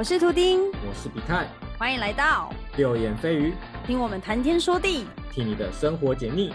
[0.00, 1.46] 我是图丁，我是比泰，
[1.78, 3.52] 欢迎来到六眼飞鱼，
[3.86, 5.04] 听我们谈天说地。
[5.30, 6.54] 替你的生活解腻。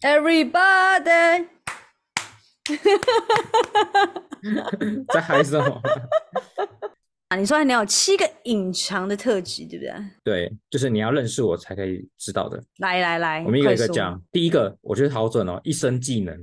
[0.00, 1.46] Everybody，
[5.12, 5.82] 在嗨什么？
[7.28, 9.92] 啊，你说你有七个隐藏的特质，对不对？
[10.24, 12.64] 对，就是你要认识我才可以知道的。
[12.78, 14.18] 来来来，我们一个一个讲。
[14.32, 16.34] 第一个，我觉得好准哦，一生技能，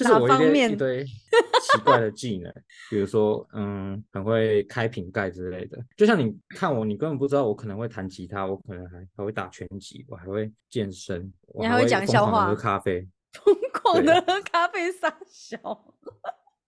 [0.00, 1.04] 就是我面一堆
[1.60, 2.50] 奇怪的技能，
[2.88, 5.78] 比如说，嗯，很会开瓶盖之类的。
[5.94, 13.06] 就像你看我，你根本不知道我可能会弹吉他，我可能还还会打拳击，我还会健身，我你还会讲笑疯狂地喝咖啡。
[13.32, 15.58] 疯狂的喝咖啡撒笑，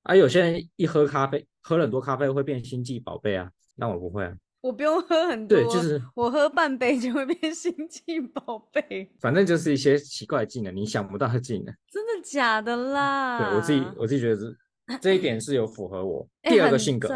[0.03, 4.37] 啊，有些人一喝咖啡，喝了很多咖啡会变星际宝贝啊，但我不会啊。
[4.63, 11.75] 我不用喝很多，对，就 是我喝半杯就会变星际宝贝，反正就是一些奇怪的技能，你想不到的技能。
[11.91, 13.39] 真的假的啦？
[13.39, 14.57] 对我自己，我自己觉得是
[15.03, 16.27] 这一点是有符合我。
[16.45, 17.09] 第二个性格，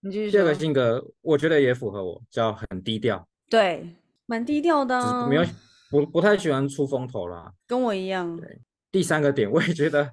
[0.00, 3.88] 你继续第二个性格，我觉得也符合我，叫很低调，对，
[4.26, 5.44] 蛮低调的啊，没有
[5.90, 7.50] 不不太喜欢出风头啦。
[7.66, 8.36] 跟我一样。
[8.36, 8.60] 对
[8.92, 10.10] 第三个点，我也觉得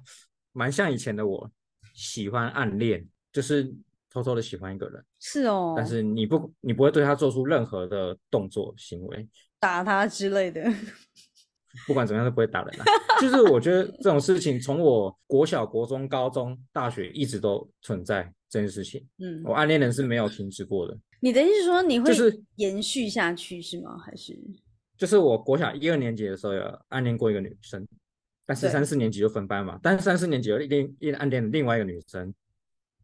[0.52, 1.50] 蛮像以前的我，
[1.92, 3.72] 喜欢暗恋，就是
[4.12, 9.26] 偷偷的喜欢一个人，是哦，但是你不你不会对他做出任何的动作行为，
[9.58, 10.70] 打他之类的。
[11.86, 12.84] 不管怎么样都不会打人啊。
[13.18, 19.02] 就是我觉得这种事情，从我国小、国中、高中、大学一直都存在这件事情。
[19.18, 23.96] 嗯，我暗恋人是没有停止过的，你的意思说你会是延续下去是吗？
[23.98, 24.38] 还是
[24.98, 27.88] 就是我国小一二年级的时候有暗恋过一个女生，
[28.44, 32.34] 但是三四年级就分班嘛，但是三四年级有另另暗恋另外一个女生，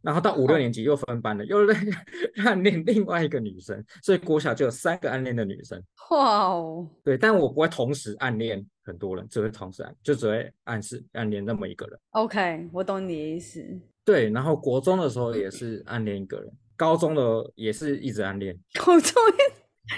[0.02, 1.86] 然后到五六哦年级又分班了，又暗
[2.46, 5.82] 暗恋另外一个女生，所以国小就有三个暗恋的女生。
[6.10, 11.98] 哇哦，对，但我不会同时暗恋很多人，只会同时暗，就只会暗示暗恋那么一个人。
[12.10, 13.64] OK，我懂你的意思。
[14.04, 18.58] 对，然后国中的时候也是暗恋一个人，高中的也是一直暗恋。
[18.86, 19.52] 我终于，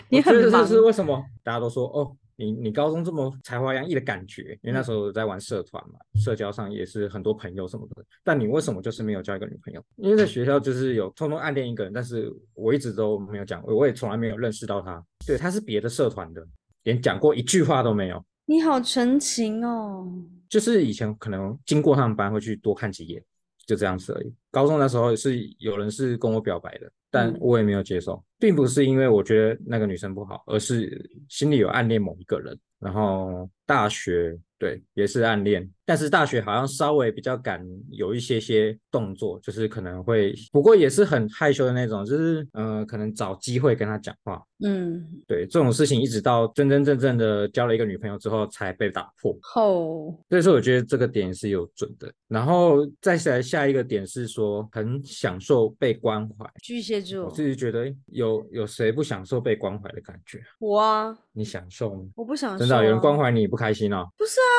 [0.09, 8.03] 你很忙，是为什么大家都说哦，你你高中这么才华洋溢的感觉，因为那时候在玩社团嘛，社交上也是很多朋友什么的。
[8.25, 9.85] 但你为什么就是没有交一个女朋友？
[9.97, 15.05] 因为在学校就是有偷偷暗恋一个人，但是我一直都没有讲，我也从来没有认识到他。
[15.27, 16.43] 对，他是别的社团的，
[16.85, 18.25] 连讲过一句话都没有。
[18.47, 20.11] 你好纯情哦。
[20.49, 23.23] 就是以前可能经过他们班会去多看几眼，
[23.67, 24.35] 就这样子而已。
[24.51, 32.59] 高中那时候是有人是跟我表白的，但嗯我也没有接受，并不是因为我觉得那个女生不好，而是心里有暗恋某一个人。
[32.81, 44.43] 然后大学对也是暗恋，但是大学好像稍微比较敢有一些些动作，就是可能会，不过也是很害羞的那种，就是呃可能找机会跟他讲话。
[44.63, 49.39] 嗯，对这种事情，一直到真真正正的交了一个女朋友之后才被打破。
[49.57, 52.11] 哦所以说，我觉得这个点是有准的。
[52.29, 56.51] 然后再来下一个点是说，很享受被关怀。
[56.63, 60.43] 巨蟹座我，自己觉得有有谁不享受被关怀的感觉？
[60.59, 62.05] 我啊，你享受吗？
[62.17, 64.07] 我不想真的啊、有人关怀你不开心哦？
[64.17, 64.55] 不是啊，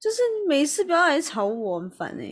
[0.00, 2.22] 就是每一次不要来吵我，很烦 哎、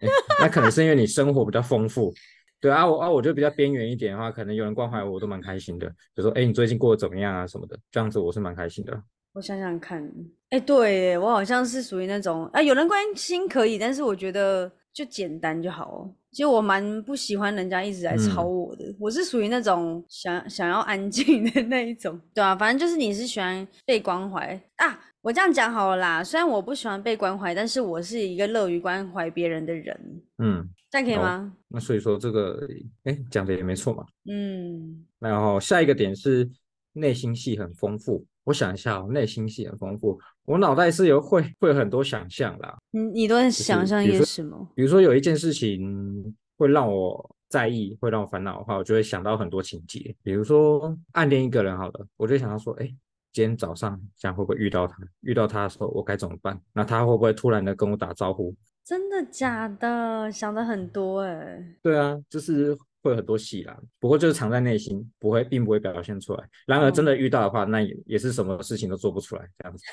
[0.00, 0.08] 诶
[0.40, 2.12] 那可能是因为你生活比较丰富。
[2.60, 5.90] 对啊，我啊，我就比较边缘一点的话，可能有人关怀我，我都蛮开心的。
[6.14, 9.02] 就说，哎，你最近过得怎么样啊什么的，这样子我是蛮开心的。
[9.32, 10.02] 我想想看，
[10.50, 16.14] 哎、对耶，我好像是属于那种，啊，有人关心可以，但是我觉得就简单就好哦。
[16.30, 25.00] 其实我蛮不喜欢人家一直来吵嗯我的，我是属于那种想想要安静的那一种， 对啊，反正就是你是喜欢被关怀啊。
[25.22, 31.52] 我这样讲好了啦，虽然我不喜欢被关怀，但是我是一个乐于关怀别人的人，嗯，这样可以好吗？
[31.68, 32.66] 那所以说这个，
[33.04, 34.06] 哎，讲的也没错嘛。
[34.30, 36.48] 嗯，然后下一个点是
[36.94, 38.24] 内心戏很丰富。
[38.44, 40.18] 我想一下哦，内心戏很丰富，
[40.50, 42.76] 我脑袋是有会会有很多想象啦。
[42.90, 44.68] 你你都在想象一些什么？
[44.74, 50.12] 比如说有一件事情会让我在意，会让我烦恼的话，我就会想到很多情节。
[50.24, 52.86] 比如说暗恋一个人好了，我就想到说，哎，
[53.32, 54.96] 今天早上这样会不会遇到他？
[55.20, 56.60] 遇到他的时候我该怎么办？
[56.72, 58.52] 那他会不会突然的跟我打招呼？
[58.84, 60.32] 真的假的？
[60.32, 66.44] 想的很多哎、对啊，就是会有很多戏啦，不过就是藏在内心，不会，并不会表现出来。
[66.66, 69.84] 然而真的遇到的话，那也也是什么事情都做不出来，这样子。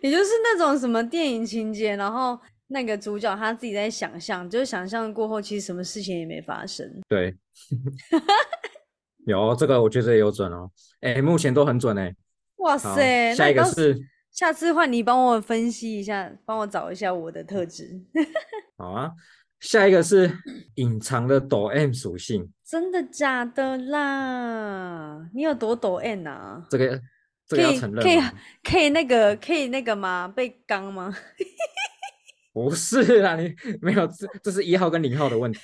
[0.00, 6.88] 你就是那种什么电影情节，然后那个主角他自己在想象，就是想象过后，其实什么事情也没发生。
[7.08, 7.36] 对，
[9.26, 10.70] 有这个我觉得也有准哦。
[11.00, 12.14] 哎，目前都很准哎。
[12.58, 13.96] 哇，塞，下一个是
[14.32, 18.00] 下次换你帮我分析一下，帮我找一下我的特质。
[18.78, 19.12] 好啊，
[19.60, 20.30] 下一个是
[20.74, 25.28] 隐藏的抖 M 属性，真的假的啦？
[25.34, 26.66] 你有多抖 M 啊？
[26.70, 27.00] 这个
[27.46, 28.32] 这个要承认可以吗
[28.62, 30.26] 可以那个可以那个吗？
[30.28, 31.14] 被刚吗？
[32.52, 35.58] 不是啦，你没有，这这是一号跟零号的问题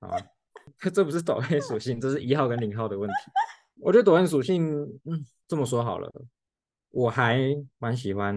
[0.00, 0.10] 啊，
[0.92, 3.14] 这不是抖音属性，这是一号跟零号的问题。
[3.80, 4.70] 我觉得抖音属性，
[5.04, 6.12] 嗯，这么说好了，
[6.90, 7.40] 我还
[7.78, 8.36] 蛮喜欢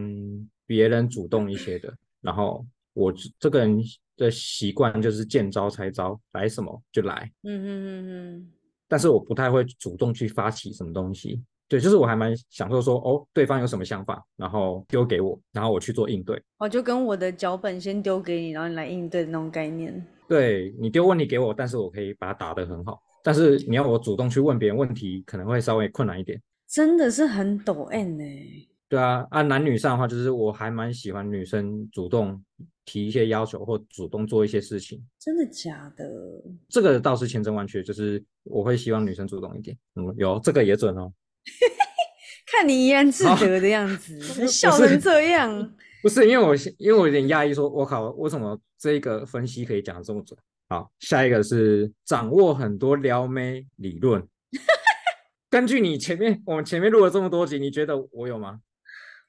[0.65, 3.77] 别人主动一些的，然后我这个人
[4.15, 8.51] 的习惯就是见招拆招，来什么就来，嗯嗯嗯嗯，
[8.87, 11.43] 但是我不太会主动去发起什么东西。
[11.67, 16.39] 对，就是我还蛮享受说，哦，对方有什么想法，然后丢给我，然后我去做应对。
[16.59, 20.05] 哦，就跟我的脚本先丢给你，然后你来应对那种概念。
[20.27, 23.01] 对你丢问题给我，但是我可以把它打得很好。
[23.23, 26.39] 但是你要我主动去问别人问题，可能会稍微困难一点。
[26.67, 28.23] 真的是很抖 N 呢。
[28.87, 32.39] 对啊，按男女上的话，就是我还蛮喜欢女生主动
[32.85, 35.03] 提一些要求或主动做一些事情。
[35.19, 36.07] 真的假的？
[36.69, 39.75] 这个倒是千真万确，就是我会希望女生主动一点。
[39.95, 41.11] 嗯，有这个也准哦。
[42.45, 45.73] 看你怡然自得的样子， 笑成这样。
[46.03, 50.37] 不是因为我，因为我有点压抑，说我靠，为什么这个分析可以讲的这么准？
[50.69, 54.27] 好，下一个是掌握很多撩妹理论。
[55.49, 58.61] 根据你前面我们前面录了这么多集，你觉得我有吗？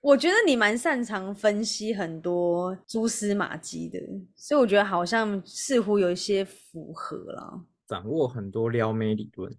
[0.03, 3.99] 我觉得你蛮擅长分析很多蛛丝马迹的，
[4.37, 7.65] 所以我觉得好像似乎有一些符合了。
[7.89, 9.53] 掌握很多撩妹理论。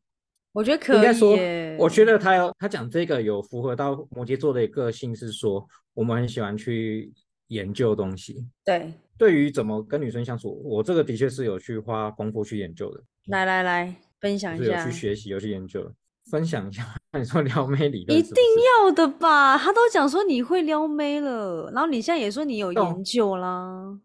[0.57, 0.98] 我觉得可以。
[0.98, 1.38] 应该说，
[1.77, 5.63] 我觉得他有他讲这个有符合到摩羯座的个性，是说
[5.94, 7.13] 我们很喜欢去
[7.50, 8.44] 研究东西。
[8.65, 13.00] 对，对于怎么跟女生相处，我这个的确是有去花功夫去研究的。
[13.27, 14.80] 来来来，分享一下。
[14.80, 15.92] 有去学习，有去研究，
[16.31, 16.83] 分享一下。
[17.13, 18.44] 你说撩妹理论，一定
[18.81, 19.56] 要的吧？
[19.59, 24.00] 他都讲说你会撩妹了，然后你现在也说你有研究啦。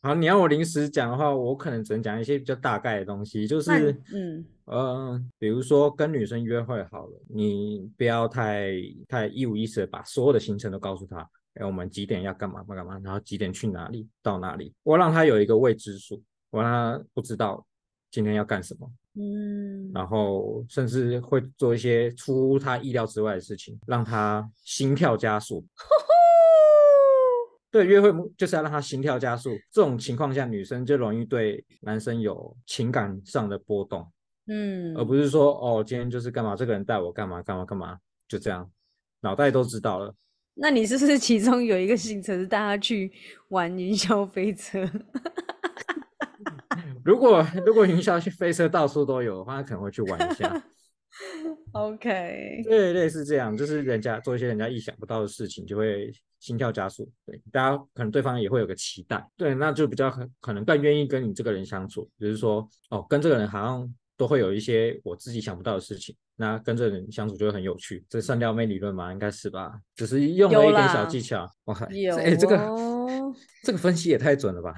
[0.00, 4.44] 好，你要我临时讲的话，我可能只能讲一些比较大概的东西，就是嗯。
[4.66, 8.70] 呃，比如说跟女生约会好了，你不要太
[9.08, 17.66] 太一五一十的把所有的行程都告诉她，哎，我们几点要干嘛干嘛干嘛，然后几点去哪里到哪里，我让她有一个未知数，我让她不知道
[18.10, 25.64] 今天要干什么，嗯，然后甚至会做一些出乎她意料之外的事情，让她心跳加速。
[27.70, 29.50] 对，约会就是要让他心跳加速。
[29.70, 34.10] 这种情况下，女生就容易对男生有情感上的波动，
[34.46, 38.70] 嗯，而不是说哦，今天就是干嘛，这个人带我干嘛干嘛干嘛，就这样，
[39.20, 40.14] 脑袋都知道了。
[40.54, 43.12] 那你是不是其中有一个行程是带他去
[43.48, 44.84] 玩云霄飞车？
[47.04, 50.62] 如果如果云霄去飞车到处都有的话，他可能会去玩一下。
[51.72, 56.12] OK，对，类似这样，就是人家做一些人家意想不到的事情，就会。
[56.40, 68.04] 心跳加速，对，大家可能对方也会有个期待，对，那就比较可可能更愿意跟你这个人相处，就是说哦，跟这个人好像都会有一些我自己想不到的事情，那跟这个人相处就会很有趣。
[68.08, 69.12] 这算撩妹理论吗？
[69.12, 71.44] 应该是吧，只是用了一点小技巧。
[71.64, 71.74] 哇，
[72.22, 72.56] 哎，这个
[73.64, 74.72] 这个分析也太准了吧？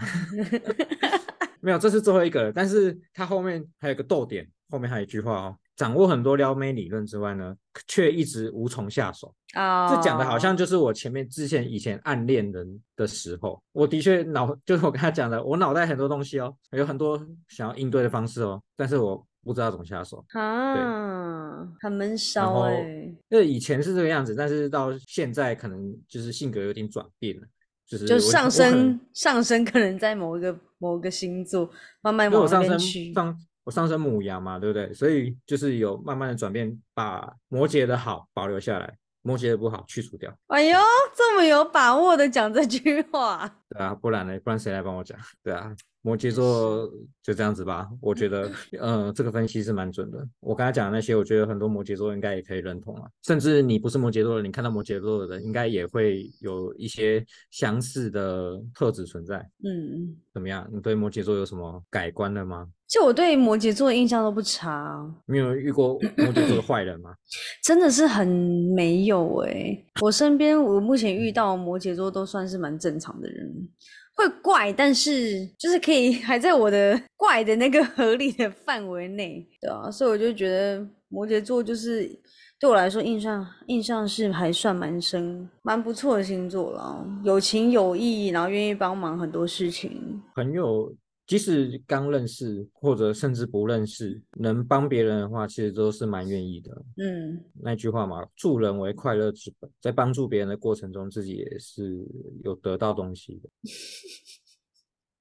[1.60, 5.56] 没有，这是最后一个，但是它后面还有个逗点，后面还有一句话哦。
[5.80, 7.56] 掌握很多撩妹理论之外呢，
[7.88, 9.88] 却一直无从下手啊！
[9.88, 17.18] 这讲的好像就是我前面之前以前暗恋人的时候，我的确脑就是我跟他讲的，我脑袋很多东西哦，有很多
[17.48, 22.82] 想要应对的方式哦，但是我不知道怎么下手啊，很闷骚哎。
[23.30, 27.46] 因为以前是这个样子，但是到现在可能就是性格有点转变了，
[27.86, 31.70] 就是就上升上升，可能在某一个某一个星座
[32.02, 33.14] 慢慢往那边去。
[33.14, 33.34] 上
[33.68, 34.94] 升母羊嘛，对不对？
[34.94, 40.32] 所以就是有慢慢的转变，把摩羯的好保留下来，摩羯的不好去除掉。
[40.46, 40.78] 哎呦，
[41.16, 43.52] 这么有把握的讲这句话。
[43.68, 44.38] 对啊，不然呢？
[44.44, 45.18] 不然谁来帮我讲？
[45.42, 45.74] 对啊。
[46.02, 46.90] 摩羯座
[47.22, 48.50] 就这样子吧，我觉得，
[48.80, 50.26] 呃，这个分析是蛮准的。
[50.40, 53.06] 我刚才讲的那些，我觉得很多摩羯座应该也可以认同啊。
[53.26, 59.46] 甚至你不是摩羯座的，你看到摩羯座的人，应该也会有一些相似的特质存在。
[59.62, 60.66] 嗯，怎么样？
[60.72, 62.66] 你对摩羯座有什么改观了吗？
[62.90, 65.00] 就我对摩羯座的印象都不差。
[65.26, 67.10] 你有遇过摩羯座的坏人吗？
[67.62, 68.26] 真的是很
[68.74, 69.78] 没有哎。
[70.02, 73.68] 我身边我目前遇到摩羯座都算是蛮正常的人。
[74.16, 82.10] 会怪，但是就是可以 还在我的怪的那个合理的范围内，对啊，所以我就觉得摩羯座就是
[82.58, 90.92] 对我来说印象印象是还算蛮深、蛮不错的星座了，有情有义，然后愿意帮忙很多事情，很有。
[91.30, 96.72] 即使刚认识或者甚至不认识，能帮别人的话，其实都是蛮愿意的。
[96.96, 102.04] 嗯，那句话嘛，助人为快乐之本，在帮助别人的过程中，自己也是
[102.42, 103.48] 有得到东西的。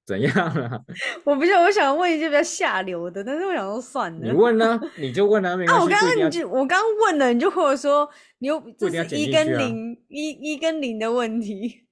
[0.08, 0.82] 怎样啊？
[1.24, 4.20] 我不是，我想问一些比较下流的，但是我想说算了。
[4.20, 4.82] 你问呢？
[4.98, 5.84] 你就问啊，没 关系。
[5.84, 11.84] 我刚刚你就我刚问了，你就或者说你又这是一跟零一一跟零的问题。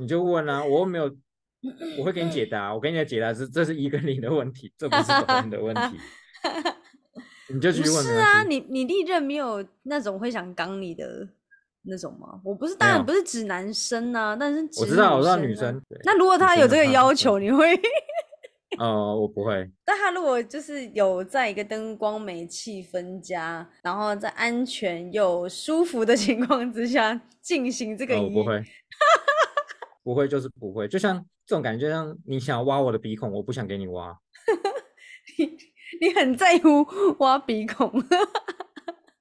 [0.00, 1.14] 你就问啊，我又没有。
[1.98, 2.74] 我会给你解答。
[2.74, 5.98] 我给你的解答是，这是一跟零的问题，这不是抖音的问题。
[7.54, 8.04] 你就去不问。
[8.04, 11.28] 是啊，你你历任没有那种会想刚你的
[11.82, 12.40] 那种吗？
[12.42, 15.80] 我不是，当然不是指男生啊，但是指我知道，我知道女生。
[16.04, 17.78] 那如果他有这个要求，你会？
[18.78, 19.70] 呃，我不会。
[19.84, 28.62] 但他如果就是有在一个灯光美、气氛家，然后在安全又舒服的情况之下进行这个呃，我，不会。
[30.02, 34.18] 不会就是不会，就像这种感觉，就像你想挖我的鼻孔，我不想给你挖。
[35.38, 35.56] 你
[36.00, 36.86] 你很在乎
[37.20, 37.90] 挖鼻孔，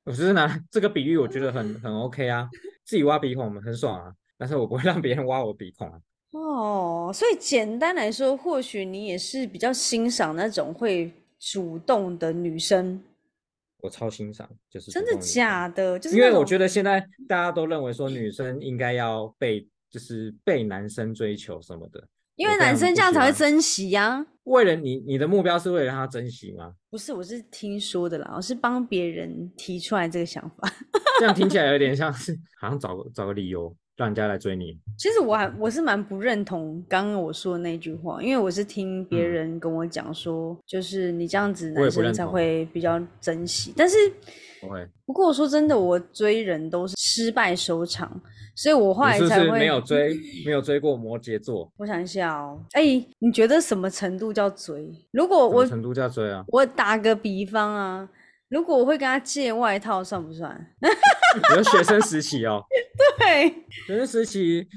[0.05, 2.49] 我只是拿 这个比喻，我觉得很很 OK 啊，
[2.85, 5.99] 自己挖鼻孔很爽啊，但是我不会让别人挖我鼻孔啊。
[6.31, 13.01] 哦，所以简单来说，或许你也是比较欣赏那种会主动的女生，
[13.81, 15.99] 我超欣赏，就是真的假的？
[15.99, 26.73] 就是因为我觉得现在大家都认为说女生应该要被就是被男生追求什么的，因为男生这样才会珍惜呀、为了你你的目标是为了让他珍惜吗？
[26.89, 30.71] 不是，我是听说的啦，我是帮别人提出来这个想法。
[31.19, 34.77] 这样听起来有点像是好像找个找个理由让人家来追你。
[34.97, 43.71] 其实我还我是蛮不认同刚刚我说的那句话，因为我是听别嗯人跟我讲说，就是你这样子男生才会比较珍惜。
[43.77, 43.95] 但是
[44.59, 48.19] 不会，不过我说真的，我追人都是失败收场，
[48.55, 51.71] 所以我后来才会是没有追没有追过摩羯座？
[51.77, 52.83] 我想一下哦，哎、
[53.19, 54.93] 你觉得什么程度叫追？
[55.11, 56.43] 如果我程度叫追啊？
[56.47, 58.09] 我打个比方啊，
[58.49, 60.67] 如果我会跟他借外套，算不算？
[61.35, 62.61] 你说学生时期哦，
[63.17, 63.49] 对，
[63.87, 64.67] 学生时期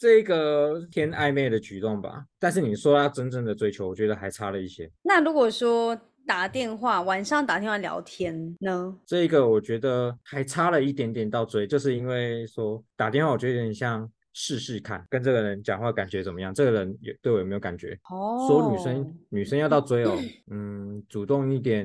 [0.00, 4.90] 这个偏暧昧的举动吧，但是你说要真正的追求，我觉得还差了一些。
[5.02, 5.96] 那如果说
[6.30, 8.96] 打电话，晚上打电话聊天呢？
[9.04, 17.98] 这个我觉得还差了一点点到追，就是因为说打电话，我觉得有点像试试看，跟这个人讲话感觉怎么样，这个人有对我有没有感觉。
[18.08, 20.16] 哦，说女生女生要到追哦，
[20.52, 21.84] 嗯，主动一点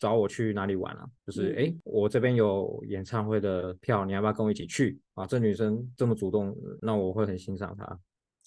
[0.00, 1.06] 找我去哪里玩啊？
[1.24, 5.24] 就是嗯诶，我这边有演唱会的票，你要不要跟我一起去啊？
[5.28, 6.52] 这女生这么主动，
[6.82, 7.96] 那我会很欣赏她，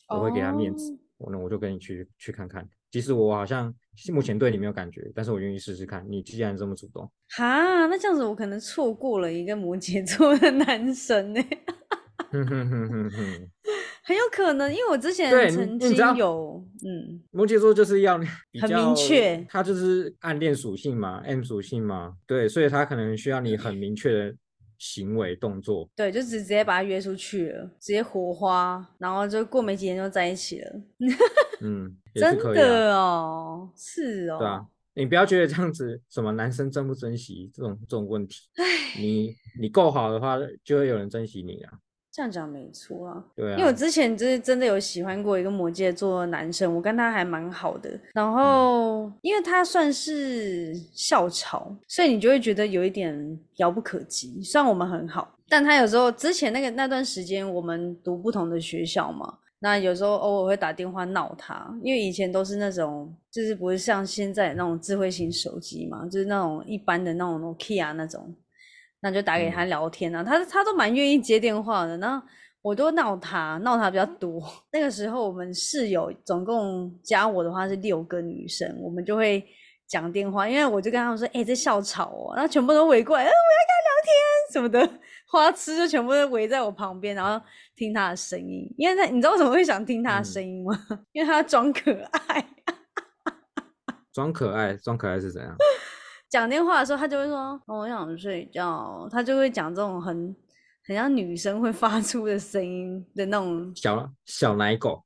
[0.09, 0.99] 我会给她面子，
[1.31, 2.67] 那我就跟你去去看看。
[2.91, 3.73] 即使我好像
[4.11, 6.05] 目前对你没有感觉，但是我愿意试试看。
[6.09, 11.41] 你既然这么主动，哈，那这样子我可能错过了一个摩羯座的男生呢，
[12.31, 13.49] 哼哼哼哼哼。
[14.01, 18.17] 很有可能，因为我之前曾经有，嗯，摩羯座就是要
[18.59, 24.35] 很明确他就是暗恋属性嘛，M 属性嘛，对，所以他可能需要你很明确的
[24.79, 25.87] 行为动作。
[25.95, 30.81] 对，就直直接把他约出去了，直接火花，然后就过没几天就在一起了，
[31.61, 38.47] 嗯， 真的哦，是哦，对啊，你不要觉得这样子什么男生珍不珍惜这种这种问题，
[38.97, 41.73] 你你够好的话，就会有人珍惜你啊，
[42.11, 43.23] 这样讲没错啊。
[43.35, 47.89] 对因为我啊，之前就是真的有喜欢过一个摩羯座的男生，我跟他还蛮好的。
[47.89, 54.41] 嗯然后，因为他算是校草，所以你就会觉得有一点遥不可及。
[54.43, 68.33] 虽然我们很好，但他有时候之前那个那段时间，我们读不同的学校嘛，那有时候偶尔会打电话闹他，因为以前都是那种，就是不是像现在那种智慧型手机嘛，就是那种一般的那种 Nokia 那种，
[69.01, 72.25] 那就打给他聊天啊，他他都蛮愿意接电话的，然后
[72.61, 74.41] 我都闹他，闹他比较多。
[74.73, 79.43] 那个时候我们室友总共加我的话是六个女生，我们就会
[79.87, 84.13] 讲电话，因为我就跟他们说，哎、这校草哦，然后全部都围过来，哎、我要跟他聊天
[84.53, 84.99] 什么的，
[85.31, 87.43] 花痴就全部都围在我旁边，然后
[87.75, 90.77] 听他的声音，因为他你知道为什么会想听他的嗯声音吗？
[91.13, 91.91] 因为他装可
[92.27, 92.45] 爱。
[94.11, 95.55] 装可爱，装可爱是怎样？
[96.29, 100.35] 讲电话的时候，他就会说：“哦，我想睡觉。”他就会讲这种很
[100.85, 105.03] 很像女生会发出的声音的那种小小奶狗，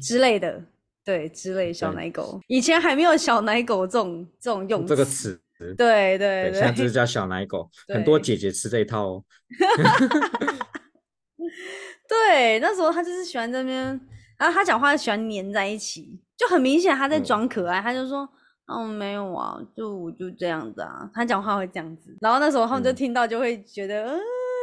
[0.00, 0.62] 之类的，
[1.04, 2.40] 对，之类小奶狗。
[2.48, 9.24] 以前还没有小奶狗这种这种用这个词，词，对对对，现在就是叫小奶狗， 很多姐姐吃这一套哦。
[12.08, 12.58] 对。
[12.60, 13.98] 那时候他就是喜欢这边，
[14.36, 17.80] 然后他讲话喜欢黏在一起，就很明显他在嗯装可爱。
[17.80, 18.28] 他就说
[18.68, 24.18] ：“哦，没有啊，就我就这样子啊。”他讲话会这样子，然后那时候他们就嗯听到就会觉得，呃，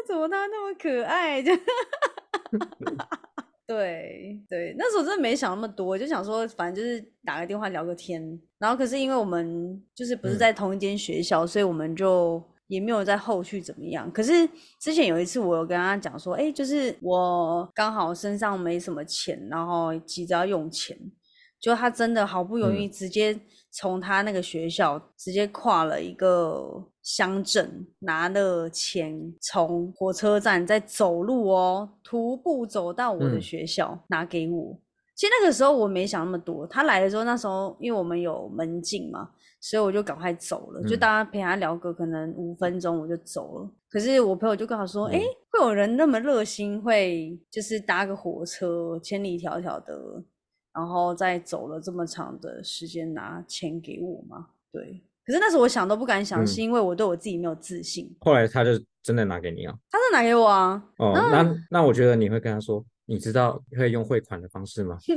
[0.07, 1.43] 怎么他那么可爱？
[1.43, 1.51] 就
[3.67, 8.39] 对对，那时候真的没想那么多，就想说反正就是打个电话聊个天。
[8.59, 14.09] 然后可是因为我们就是不是嗯在同一间学校，所以我们就也没有在后续怎么样。
[14.11, 14.47] 可是
[14.79, 20.95] 之前有一次，我有跟他讲说，哎，就是我刚好身上没什么钱，然后急着要用钱，
[21.59, 23.35] 就他真的好不容易直接
[23.77, 34.79] 从他那个学校直接跨了一个乡镇，拿了钱从火车站再走路哦，徒步走到我的嗯学校、拿给我。
[35.13, 39.29] 其实那个时候我没想那么多，他来的时候，那时候因为我们有门禁嘛，
[39.59, 43.69] 所以我就赶快走了，就嗯大家陪他聊个可能五分钟我就走了。
[43.89, 50.23] 可是我朋友就跟他说，哎、嗯会有人那么热心，会就是搭个火车千里迢迢的，
[50.75, 54.47] 然后再走了这么长的时间拿钱给我吗？
[54.71, 55.01] 对。
[55.25, 58.15] 可是那时候我想都不敢想，嗯是因为我对我自己没有自信。
[58.19, 59.73] 后来他就真的拿给你啊。
[59.89, 64.97] 他是拿给我啊，哦，那那我觉得你会跟他说，你知道可以用汇款的方式吗？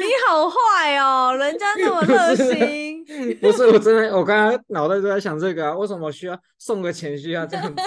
[0.00, 3.04] 你好坏哦，人家那么热心。
[3.40, 7.82] 不是，我真的，我刚刚脑袋都在想这个啊，为什么需要送个钱需要这样子？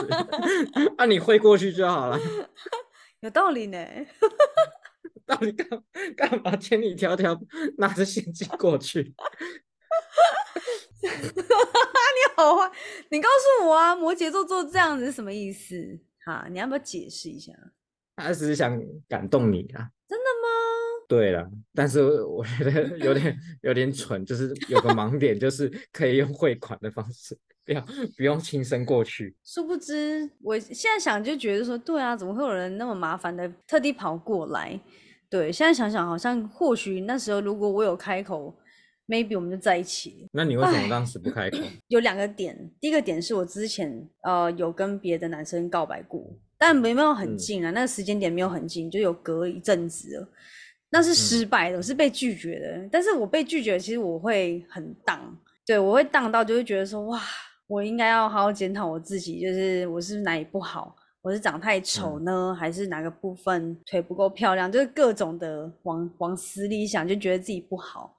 [0.97, 2.19] 啊，你汇过去就好了，
[3.21, 3.77] 有道理呢。
[5.31, 5.67] 到底干
[6.15, 7.39] 干嘛千里迢迢
[7.77, 9.01] 拿着现金过去？
[11.01, 11.09] 你
[12.35, 12.69] 好坏，
[13.09, 15.97] 你告诉我啊，摩羯座做这样子是什么意思？
[16.25, 17.53] 哈，你要不要解释一下？
[18.17, 19.89] 他只是想感动你啊。
[20.07, 20.49] 真的吗？
[21.07, 27.81] 对了，但是我觉得有点有点蠢，就是有个盲点，就是可以用汇款的方式，不要
[28.17, 29.35] 不用亲身过去。
[29.43, 34.79] 殊不知，我现在想就觉得说，对啊，怎么会有人那么麻烦的特地跑过来？
[35.31, 38.53] 对，现在想想，好像或许那时候如果我有开口
[39.07, 40.27] ，maybe 我们就在一起。
[40.33, 41.57] 那你为什么当时不开口？
[41.87, 46.21] 有两个点，第一个点是我之前呃有跟别的男生告白过，
[46.57, 50.27] 但没没有很嗯近啊，那个时间点没有很近，就有隔一阵子了。
[50.89, 52.89] 那是失败的，我是被拒绝的。
[52.91, 55.33] 但是我被拒绝，其实我会很荡，
[55.65, 57.21] 对我会荡到就会觉得说，哇，
[57.67, 68.15] 我应该要好好检讨我自己，就是我是不是哪里不好，我是长太丑呢，还是哪个部分腿不够漂亮，就是各种的往往死里想，就觉得自己不好。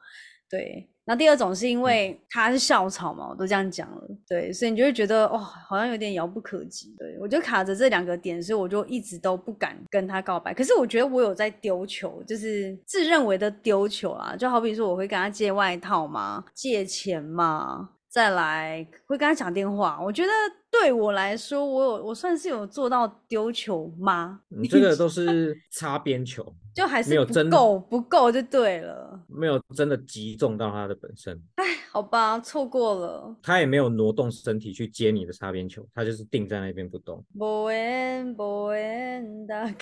[0.48, 6.94] 对，那第二种是因为他是校草嘛，我都这样讲了，对，所以你就会觉得哦，好像有点遥不可及。
[6.98, 10.54] 对我就卡着这两个点，所以我就一直都不敢跟他告白。
[10.54, 17.90] 可是我觉得我有在丢球，就是自认为的丢球啦，就好比说我会跟他借外套嘛，借钱嘛。
[18.08, 20.30] 再来会跟他讲电话，我觉得
[20.72, 24.40] 对我来说，我有我算是有做到丢球吗？
[24.48, 29.20] 你这个都 是擦边球，就还是不没有真够，不够就对了。
[29.28, 33.36] 没有真的击中到他的本身，哎，好吧，错过了。
[33.42, 37.22] 他也没有挪动身体去接你的擦边球，他就是定在那边不动。
[37.34, 39.74] 无缘无缘，大家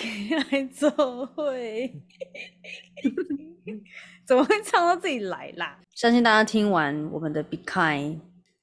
[0.50, 0.90] 爱做
[1.24, 1.94] 会。
[4.26, 5.78] 怎么会唱到自己来啦？
[5.94, 8.18] 相信大家听完我们的 Be Kind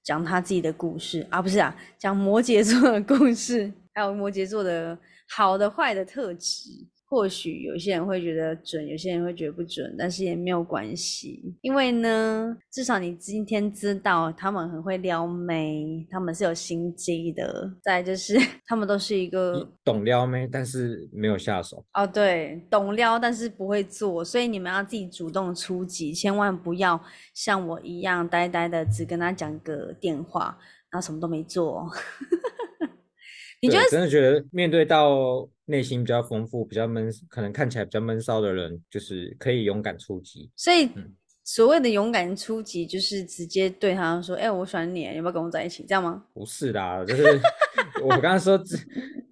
[0.07, 6.69] 讲他自己的故事啊，不是啊，讲摩羯座的故事，还有摩羯座的好的、坏的特质。
[7.09, 17.71] 或许有些人会觉得准，有些人会觉得不准，但是也没有关系，因为呢，至少你今天知道他们很会撩妹，他们是有心机的。
[17.81, 21.85] 再就是 他们都是一个懂撩妹，但是没有下手。
[21.93, 27.01] 哦，对，懂撩但是不会做，所以你们要自己主动出击，千万不要
[27.33, 30.57] 像我一样呆呆的只跟他讲个电话，
[30.91, 31.89] 然后什么都没做。
[33.61, 40.49] 你觉得真的觉得面对到内心比较丰富、比较闷，可能看起来比较闷骚的人，就是可以勇敢出击。
[40.55, 46.25] 所以嗯所谓的勇敢出击，就是直接对他说：“哎、我喜欢你，要不要跟我在一起？”这样吗？
[46.33, 47.23] 不是啦，就是
[48.03, 48.77] 我刚刚说直，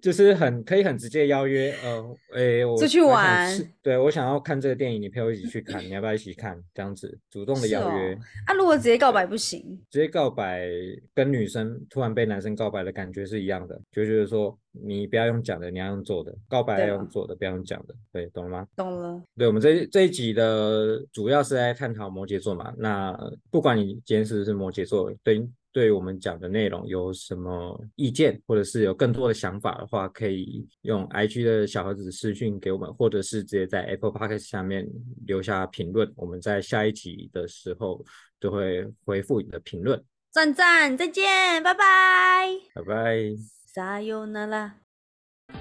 [0.00, 3.50] 就是很可以很直接邀约，呃，诶，我出去玩
[3.82, 6.60] 对我想要看这个电影，你陪我一起去看，你要不要一起看？
[6.74, 8.14] 这样子主动的邀约，
[8.46, 10.68] 啊，如果直接告白不行，直接告白
[11.14, 18.66] 跟女生突然被男生告白的感觉是一样的，就觉得说你不要用讲的，你要用做的，告白要用做的，不要用讲的，对，懂了吗？
[18.76, 19.22] 懂了。
[19.36, 22.72] 对，我们这这一集的主要是在探讨摩羯座嘛。
[22.76, 23.16] 那
[23.50, 34.88] 不管你今天是不是摩羯座，对对我们讲的内容有什么意见，或者是有更多的想法的话，可以用 IG 的小盒子私讯给我们，或者是直接在 Apple Podcast 下面
[35.26, 36.10] 留下评论。
[36.16, 38.02] 我们在下一集的时候
[38.40, 40.02] 就会回复你的评论。
[40.30, 42.48] 赞赞，再见，拜拜。
[42.74, 43.18] 拜拜。
[43.66, 44.76] 撒由那拉。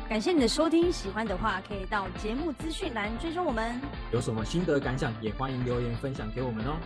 [0.07, 3.75] 感谢你的收听，喜欢的话可以到节目资讯栏追踪我们。
[4.13, 6.77] 有什么心得感想，也欢迎留言分享给我们哦。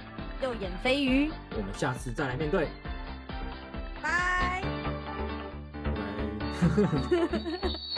[0.42, 2.68] 右眼飞鱼，我们下次再来面对。
[6.60, 7.89] ハハハハ。